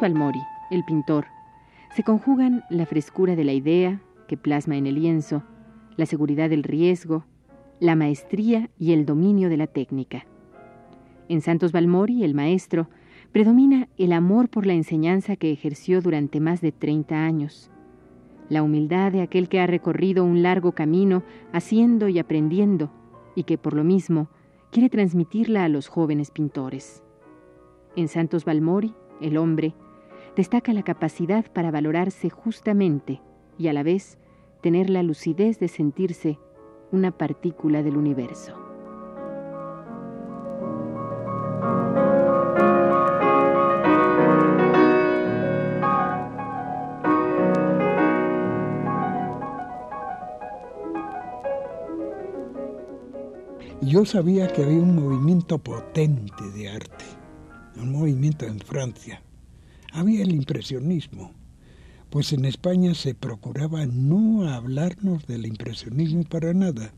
Balmori, 0.00 0.40
el 0.70 0.82
pintor, 0.82 1.26
se 1.94 2.02
conjugan 2.02 2.64
la 2.70 2.86
frescura 2.86 3.36
de 3.36 3.44
la 3.44 3.52
idea, 3.52 4.00
que 4.26 4.38
plasma 4.38 4.76
en 4.76 4.86
el 4.86 4.94
lienzo, 4.94 5.42
la 5.96 6.06
seguridad 6.06 6.48
del 6.48 6.62
riesgo, 6.62 7.26
la 7.78 7.94
maestría 7.94 8.70
y 8.78 8.92
el 8.92 9.04
dominio 9.04 9.50
de 9.50 9.58
la 9.58 9.66
técnica. 9.66 10.24
En 11.28 11.42
Santos 11.42 11.72
Balmori, 11.72 12.24
el 12.24 12.34
maestro, 12.34 12.88
predomina 13.30 13.88
el 13.98 14.14
amor 14.14 14.48
por 14.48 14.64
la 14.64 14.72
enseñanza 14.72 15.36
que 15.36 15.52
ejerció 15.52 16.00
durante 16.00 16.40
más 16.40 16.62
de 16.62 16.72
30 16.72 17.16
años, 17.16 17.70
la 18.48 18.62
humildad 18.62 19.12
de 19.12 19.20
aquel 19.20 19.50
que 19.50 19.60
ha 19.60 19.66
recorrido 19.66 20.24
un 20.24 20.42
largo 20.42 20.72
camino 20.72 21.22
haciendo 21.52 22.08
y 22.08 22.18
aprendiendo, 22.18 22.90
y 23.34 23.42
que 23.42 23.58
por 23.58 23.74
lo 23.74 23.84
mismo 23.84 24.28
quiere 24.70 24.88
transmitirla 24.88 25.64
a 25.64 25.68
los 25.68 25.88
jóvenes 25.88 26.30
pintores. 26.30 27.02
En 27.96 28.08
Santos 28.08 28.46
Balmori, 28.46 28.94
el 29.20 29.36
hombre, 29.36 29.74
destaca 30.36 30.72
la 30.72 30.82
capacidad 30.82 31.50
para 31.52 31.70
valorarse 31.70 32.30
justamente 32.30 33.20
y 33.58 33.68
a 33.68 33.72
la 33.72 33.82
vez 33.82 34.18
tener 34.60 34.90
la 34.90 35.02
lucidez 35.02 35.58
de 35.58 35.68
sentirse 35.68 36.38
una 36.90 37.10
partícula 37.10 37.82
del 37.82 37.96
universo. 37.96 38.54
Yo 53.80 54.04
sabía 54.04 54.48
que 54.48 54.62
había 54.62 54.82
un 54.82 54.94
movimiento 54.96 55.58
potente 55.58 56.50
de 56.54 56.68
arte, 56.68 57.04
un 57.80 57.92
movimiento 57.92 58.46
en 58.46 58.60
Francia, 58.60 59.22
había 59.92 60.22
el 60.22 60.32
impresionismo, 60.32 61.32
pues 62.10 62.32
en 62.32 62.44
España 62.44 62.94
se 62.94 63.14
procuraba 63.14 63.86
no 63.86 64.48
hablarnos 64.48 65.26
del 65.26 65.46
impresionismo 65.46 66.24
para 66.24 66.54
nada, 66.54 66.92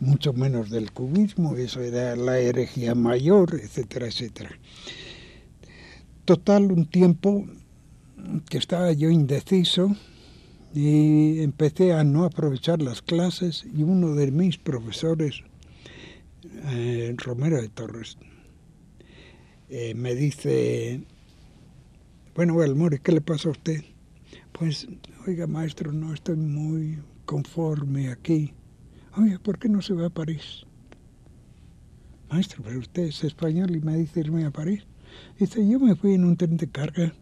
mucho 0.00 0.32
menos 0.32 0.70
del 0.70 0.92
cubismo, 0.92 1.56
eso 1.56 1.80
era 1.80 2.14
la 2.16 2.38
herejía 2.38 2.94
mayor, 2.94 3.54
etcétera, 3.60 4.06
etcétera. 4.06 4.50
Total, 6.24 6.70
un 6.70 6.86
tiempo 6.86 7.46
que 8.48 8.58
estaba 8.58 8.92
yo 8.92 9.10
indeciso 9.10 9.96
y 10.74 11.40
empecé 11.40 11.92
a 11.92 12.04
no 12.04 12.24
aprovechar 12.24 12.82
las 12.82 13.02
clases 13.02 13.64
y 13.74 13.82
uno 13.82 14.14
de 14.14 14.30
mis 14.30 14.58
profesores, 14.58 15.42
eh, 16.66 17.14
Romero 17.16 17.60
de 17.60 17.68
Torres, 17.68 18.18
eh, 19.70 19.94
me 19.94 20.14
dice, 20.14 21.02
bueno, 22.34 22.54
More, 22.74 23.00
¿qué 23.00 23.12
le 23.12 23.20
pasa 23.20 23.48
a 23.48 23.52
usted? 23.52 23.84
Pues, 24.52 24.88
oiga, 25.26 25.46
maestro, 25.46 25.92
no 25.92 26.14
estoy 26.14 26.36
muy 26.36 26.98
conforme 27.24 28.10
aquí. 28.10 28.54
Oye, 29.16 29.38
¿por 29.38 29.58
qué 29.58 29.68
no 29.68 29.82
se 29.82 29.94
va 29.94 30.06
a 30.06 30.10
París? 30.10 30.64
Maestro, 32.30 32.62
pero 32.64 32.78
usted 32.78 33.04
es 33.04 33.24
español 33.24 33.74
y 33.74 33.80
me 33.80 33.96
dice 33.96 34.20
irme 34.20 34.44
a 34.44 34.50
París. 34.50 34.86
Dice, 35.38 35.66
yo 35.66 35.78
me 35.78 35.94
fui 35.94 36.14
en 36.14 36.24
un 36.24 36.36
tren 36.36 36.56
de 36.56 36.68
carga. 36.68 37.12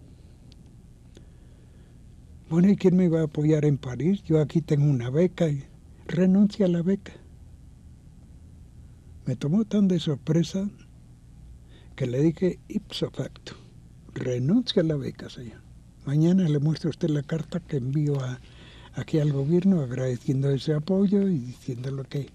Bueno, 2.49 2.69
¿y 2.71 2.77
quién 2.77 2.97
me 2.97 3.09
va 3.09 3.21
a 3.21 3.25
apoyar 3.25 3.65
en 3.65 3.79
París? 3.79 4.23
Yo 4.23 4.41
aquí 4.41 4.61
tengo 4.61 4.85
una 4.85 5.11
beca 5.11 5.49
y 5.49 5.65
renuncia 6.07 6.67
a 6.67 6.69
la 6.69 6.83
beca. 6.83 7.13
Me 9.25 9.35
tomó 9.35 9.65
tan 9.65 9.89
de 9.89 9.99
sorpresa 9.99 10.69
que 11.97 12.07
le 12.07 12.21
dije 12.21 12.59
ipso 12.69 13.11
facto, 13.11 13.55
renuncia 14.13 14.83
a 14.83 14.85
la 14.85 14.97
beca, 14.97 15.31
señor. 15.31 15.61
Mañana 16.05 16.49
le 16.49 16.59
muestro 16.59 16.89
a 16.89 16.91
usted 16.91 17.09
la 17.09 17.23
carta 17.23 17.59
que 17.59 17.79
envío 17.79 18.21
a, 18.21 18.39
aquí 18.95 19.19
al 19.19 19.33
gobierno 19.33 19.81
agradeciendo 19.81 20.51
ese 20.51 20.75
apoyo 20.75 21.27
y 21.27 21.39
diciéndole 21.39 22.05
que 22.05 22.29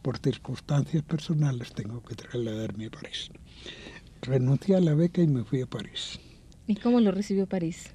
por 0.00 0.18
circunstancias 0.18 1.02
personales 1.04 1.72
tengo 1.72 2.02
que 2.02 2.14
trasladarme 2.14 2.86
a 2.86 2.90
París. 2.90 3.30
Renuncié 4.22 4.76
a 4.76 4.80
la 4.80 4.94
beca 4.94 5.22
y 5.22 5.28
me 5.28 5.44
fui 5.44 5.60
a 5.60 5.66
París. 5.66 6.18
¿Y 6.66 6.76
cómo 6.76 6.98
lo 7.00 7.12
recibió 7.12 7.46
París? 7.46 7.90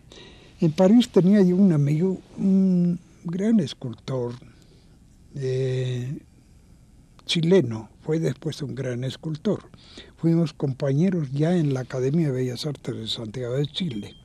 En 0.61 0.71
París 0.71 1.09
tenía 1.09 1.41
yo 1.41 1.55
un 1.55 1.73
amigo, 1.73 2.21
un 2.37 2.99
gran 3.23 3.59
escultor 3.59 4.33
eh, 5.35 6.19
chileno, 7.25 7.89
fue 8.07 8.19
después 8.19 8.61
un 8.61 8.73
gran 8.73 9.03
escultor. 9.03 9.69
Fuimos 10.15 10.53
compañeros 10.53 11.29
ya 11.33 11.57
en 11.57 11.73
la 11.73 11.81
Academia 11.81 12.27
de 12.27 12.31
Bellas 12.31 12.65
Artes 12.65 12.95
de 12.95 13.05
Santiago 13.05 13.55
de 13.55 13.67
Chile, 13.67 14.15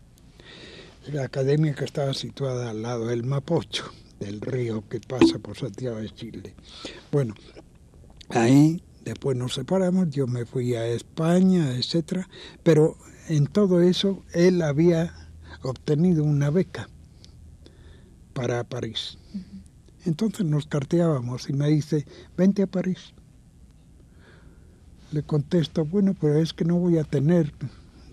la 1.13 1.25
academia 1.25 1.75
que 1.75 1.85
estaba 1.85 2.15
situada 2.15 2.71
al 2.71 2.83
lado 2.83 3.07
del 3.09 3.25
Mapocho, 3.25 3.87
del 4.21 4.41
río 4.41 4.89
que 4.89 5.01
pasa 5.01 5.41
por 5.41 5.59
Santiago 5.59 5.97
de 5.97 6.11
Chile. 6.11 6.55
Bueno, 7.11 7.35
ahí 8.29 8.81
después 9.05 9.37
nos 9.37 9.55
separamos, 9.55 10.11
yo 10.11 10.29
me 10.29 10.47
fui 10.47 10.77
a 10.77 10.87
España, 10.87 11.75
etcétera, 11.75 12.29
pero 12.63 12.97
en 13.29 13.49
todo 13.49 13.83
eso 13.83 14.23
él 14.33 14.63
había 14.63 15.13
obtenido 15.63 16.23
una 16.23 16.51
beca 16.51 16.89
para 18.33 18.63
París. 18.63 19.19
Entonces 20.05 20.47
nos 20.47 20.69
carteábamos 20.69 21.51
y 21.51 21.53
me 21.53 21.67
dice, 21.67 22.07
vente 22.37 22.63
a 22.63 22.69
París. 22.69 23.13
Le 25.13 25.23
contesto, 25.23 25.85
bueno, 25.85 26.15
pero 26.19 26.39
es 26.39 26.53
que 26.53 26.65
no 26.65 26.77
voy 26.77 26.99
a 26.99 27.05
tener 27.05 27.53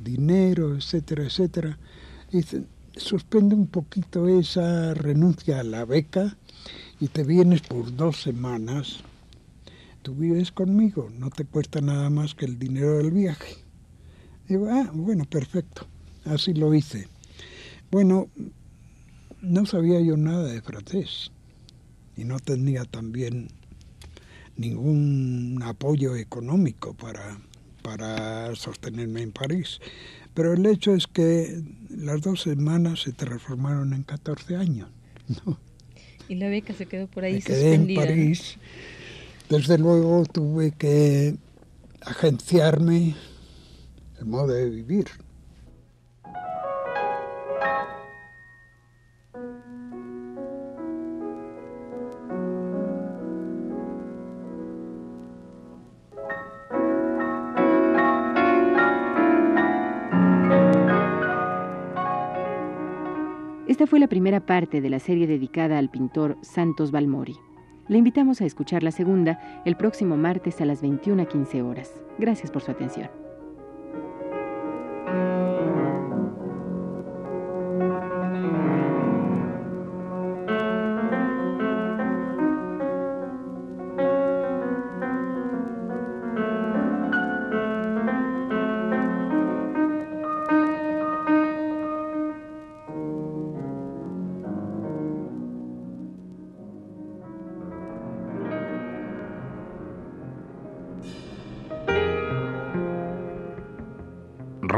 dinero, 0.04 0.76
etcétera, 0.76 1.24
etcétera. 1.24 1.78
dice, 2.32 2.64
suspende 2.96 3.56
un 3.56 3.68
poquito 3.68 4.28
esa 4.28 4.94
renuncia 4.94 5.60
a 5.60 5.64
la 5.64 5.86
beca 5.86 6.38
y 7.00 7.08
te 7.08 7.24
vienes 7.24 7.62
por 7.62 7.96
dos 7.96 8.22
semanas. 8.22 9.00
Tú 10.02 10.14
vives 10.16 10.52
conmigo, 10.52 11.10
no 11.18 11.30
te 11.30 11.46
cuesta 11.46 11.82
nada 11.82 12.10
más 12.10 12.36
que 12.36 12.46
el 12.46 12.60
dinero 12.60 12.98
del 12.98 13.12
viaje. 13.12 13.56
Digo, 14.48 14.68
ah, 14.70 14.90
bueno, 14.94 15.26
perfecto. 15.26 15.88
Así 16.26 16.54
lo 16.54 16.74
hice. 16.74 17.08
Bueno, 17.92 18.28
no 19.42 19.66
sabía 19.66 20.02
yo 20.02 20.18
nada 20.18 20.44
de 20.44 20.62
francés 20.62 21.32
y 22.18 22.24
no 22.24 22.40
tenía 22.40 22.84
también 22.84 23.48
ningún 24.60 25.62
apoyo 25.64 26.16
económico 26.16 26.94
para, 26.94 27.40
para 27.82 28.54
sostenerme 28.56 29.22
en 29.22 29.32
París. 29.32 29.80
Pero 30.34 30.54
el 30.54 30.66
hecho 30.66 30.94
es 30.94 31.08
que 31.08 31.62
las 31.90 32.22
dos 32.22 32.42
semanas 32.42 33.02
se 33.02 33.14
transformaron 33.14 33.94
en 33.94 34.04
14 34.04 34.56
años. 34.56 34.90
Y 36.28 36.36
la 36.36 36.48
beca 36.48 36.76
se 36.76 36.86
quedó 36.86 37.08
por 37.08 37.24
ahí 37.24 37.34
Me 37.34 37.42
quedé 37.42 37.74
en 37.74 37.96
París. 37.96 38.58
Desde 39.50 39.80
luego 39.80 40.28
tuve 40.32 40.70
que 40.70 41.36
agenciarme 42.02 43.16
el 44.20 44.26
modo 44.28 44.50
de 44.50 44.70
vivir. 44.70 45.08
Fue 63.90 64.00
la 64.00 64.08
primera 64.08 64.46
parte 64.46 64.82
de 64.82 64.90
la 64.92 65.00
serie 65.00 65.26
dedicada 65.26 65.80
al 65.80 65.90
pintor 65.90 66.38
Santos 66.42 66.92
Balmori. 66.92 67.38
Le 67.88 67.98
invitamos 67.98 68.40
a 68.40 68.46
escuchar 68.46 68.84
la 68.84 68.92
segunda 68.92 69.64
el 69.66 69.78
próximo 69.78 70.16
martes 70.16 70.62
a 70.62 70.66
las 70.66 70.84
21.15 70.84 71.64
horas. 71.64 71.92
Gracias 72.20 72.52
por 72.52 72.62
su 72.62 72.70
atención. 72.70 73.10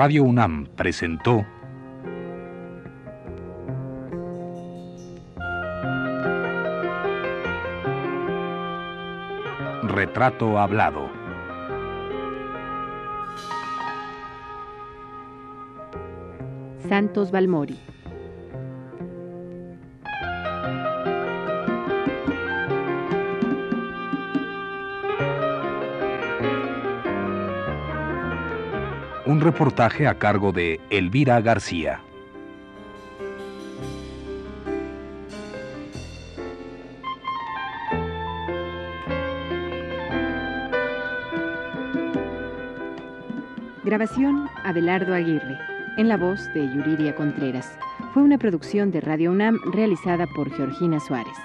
Radio 0.04 0.24
UNAM 0.24 0.66
presentó 0.76 1.46
Retrato 9.84 10.58
Hablado. 10.58 11.08
Santos 16.90 17.30
Balmori. 17.30 17.78
Un 29.32 29.40
reportaje 29.40 30.08
a 30.08 30.16
cargo 30.16 30.52
de 30.52 30.82
Elvira 30.90 31.40
García. 31.40 32.02
Grabación 43.86 44.50
Abelardo 44.66 45.14
Aguirre, 45.14 45.58
en 45.98 46.10
la 46.10 46.18
voz 46.18 46.54
de 46.54 46.68
Yuriria 46.76 47.16
Contreras. 47.16 47.80
Fue 48.14 48.24
una 48.24 48.38
producción 48.38 48.92
de 48.92 49.00
Radio 49.00 49.32
UNAM 49.32 49.60
realizada 49.72 50.28
por 50.36 50.54
Georgina 50.58 51.00
Suárez. 51.00 51.38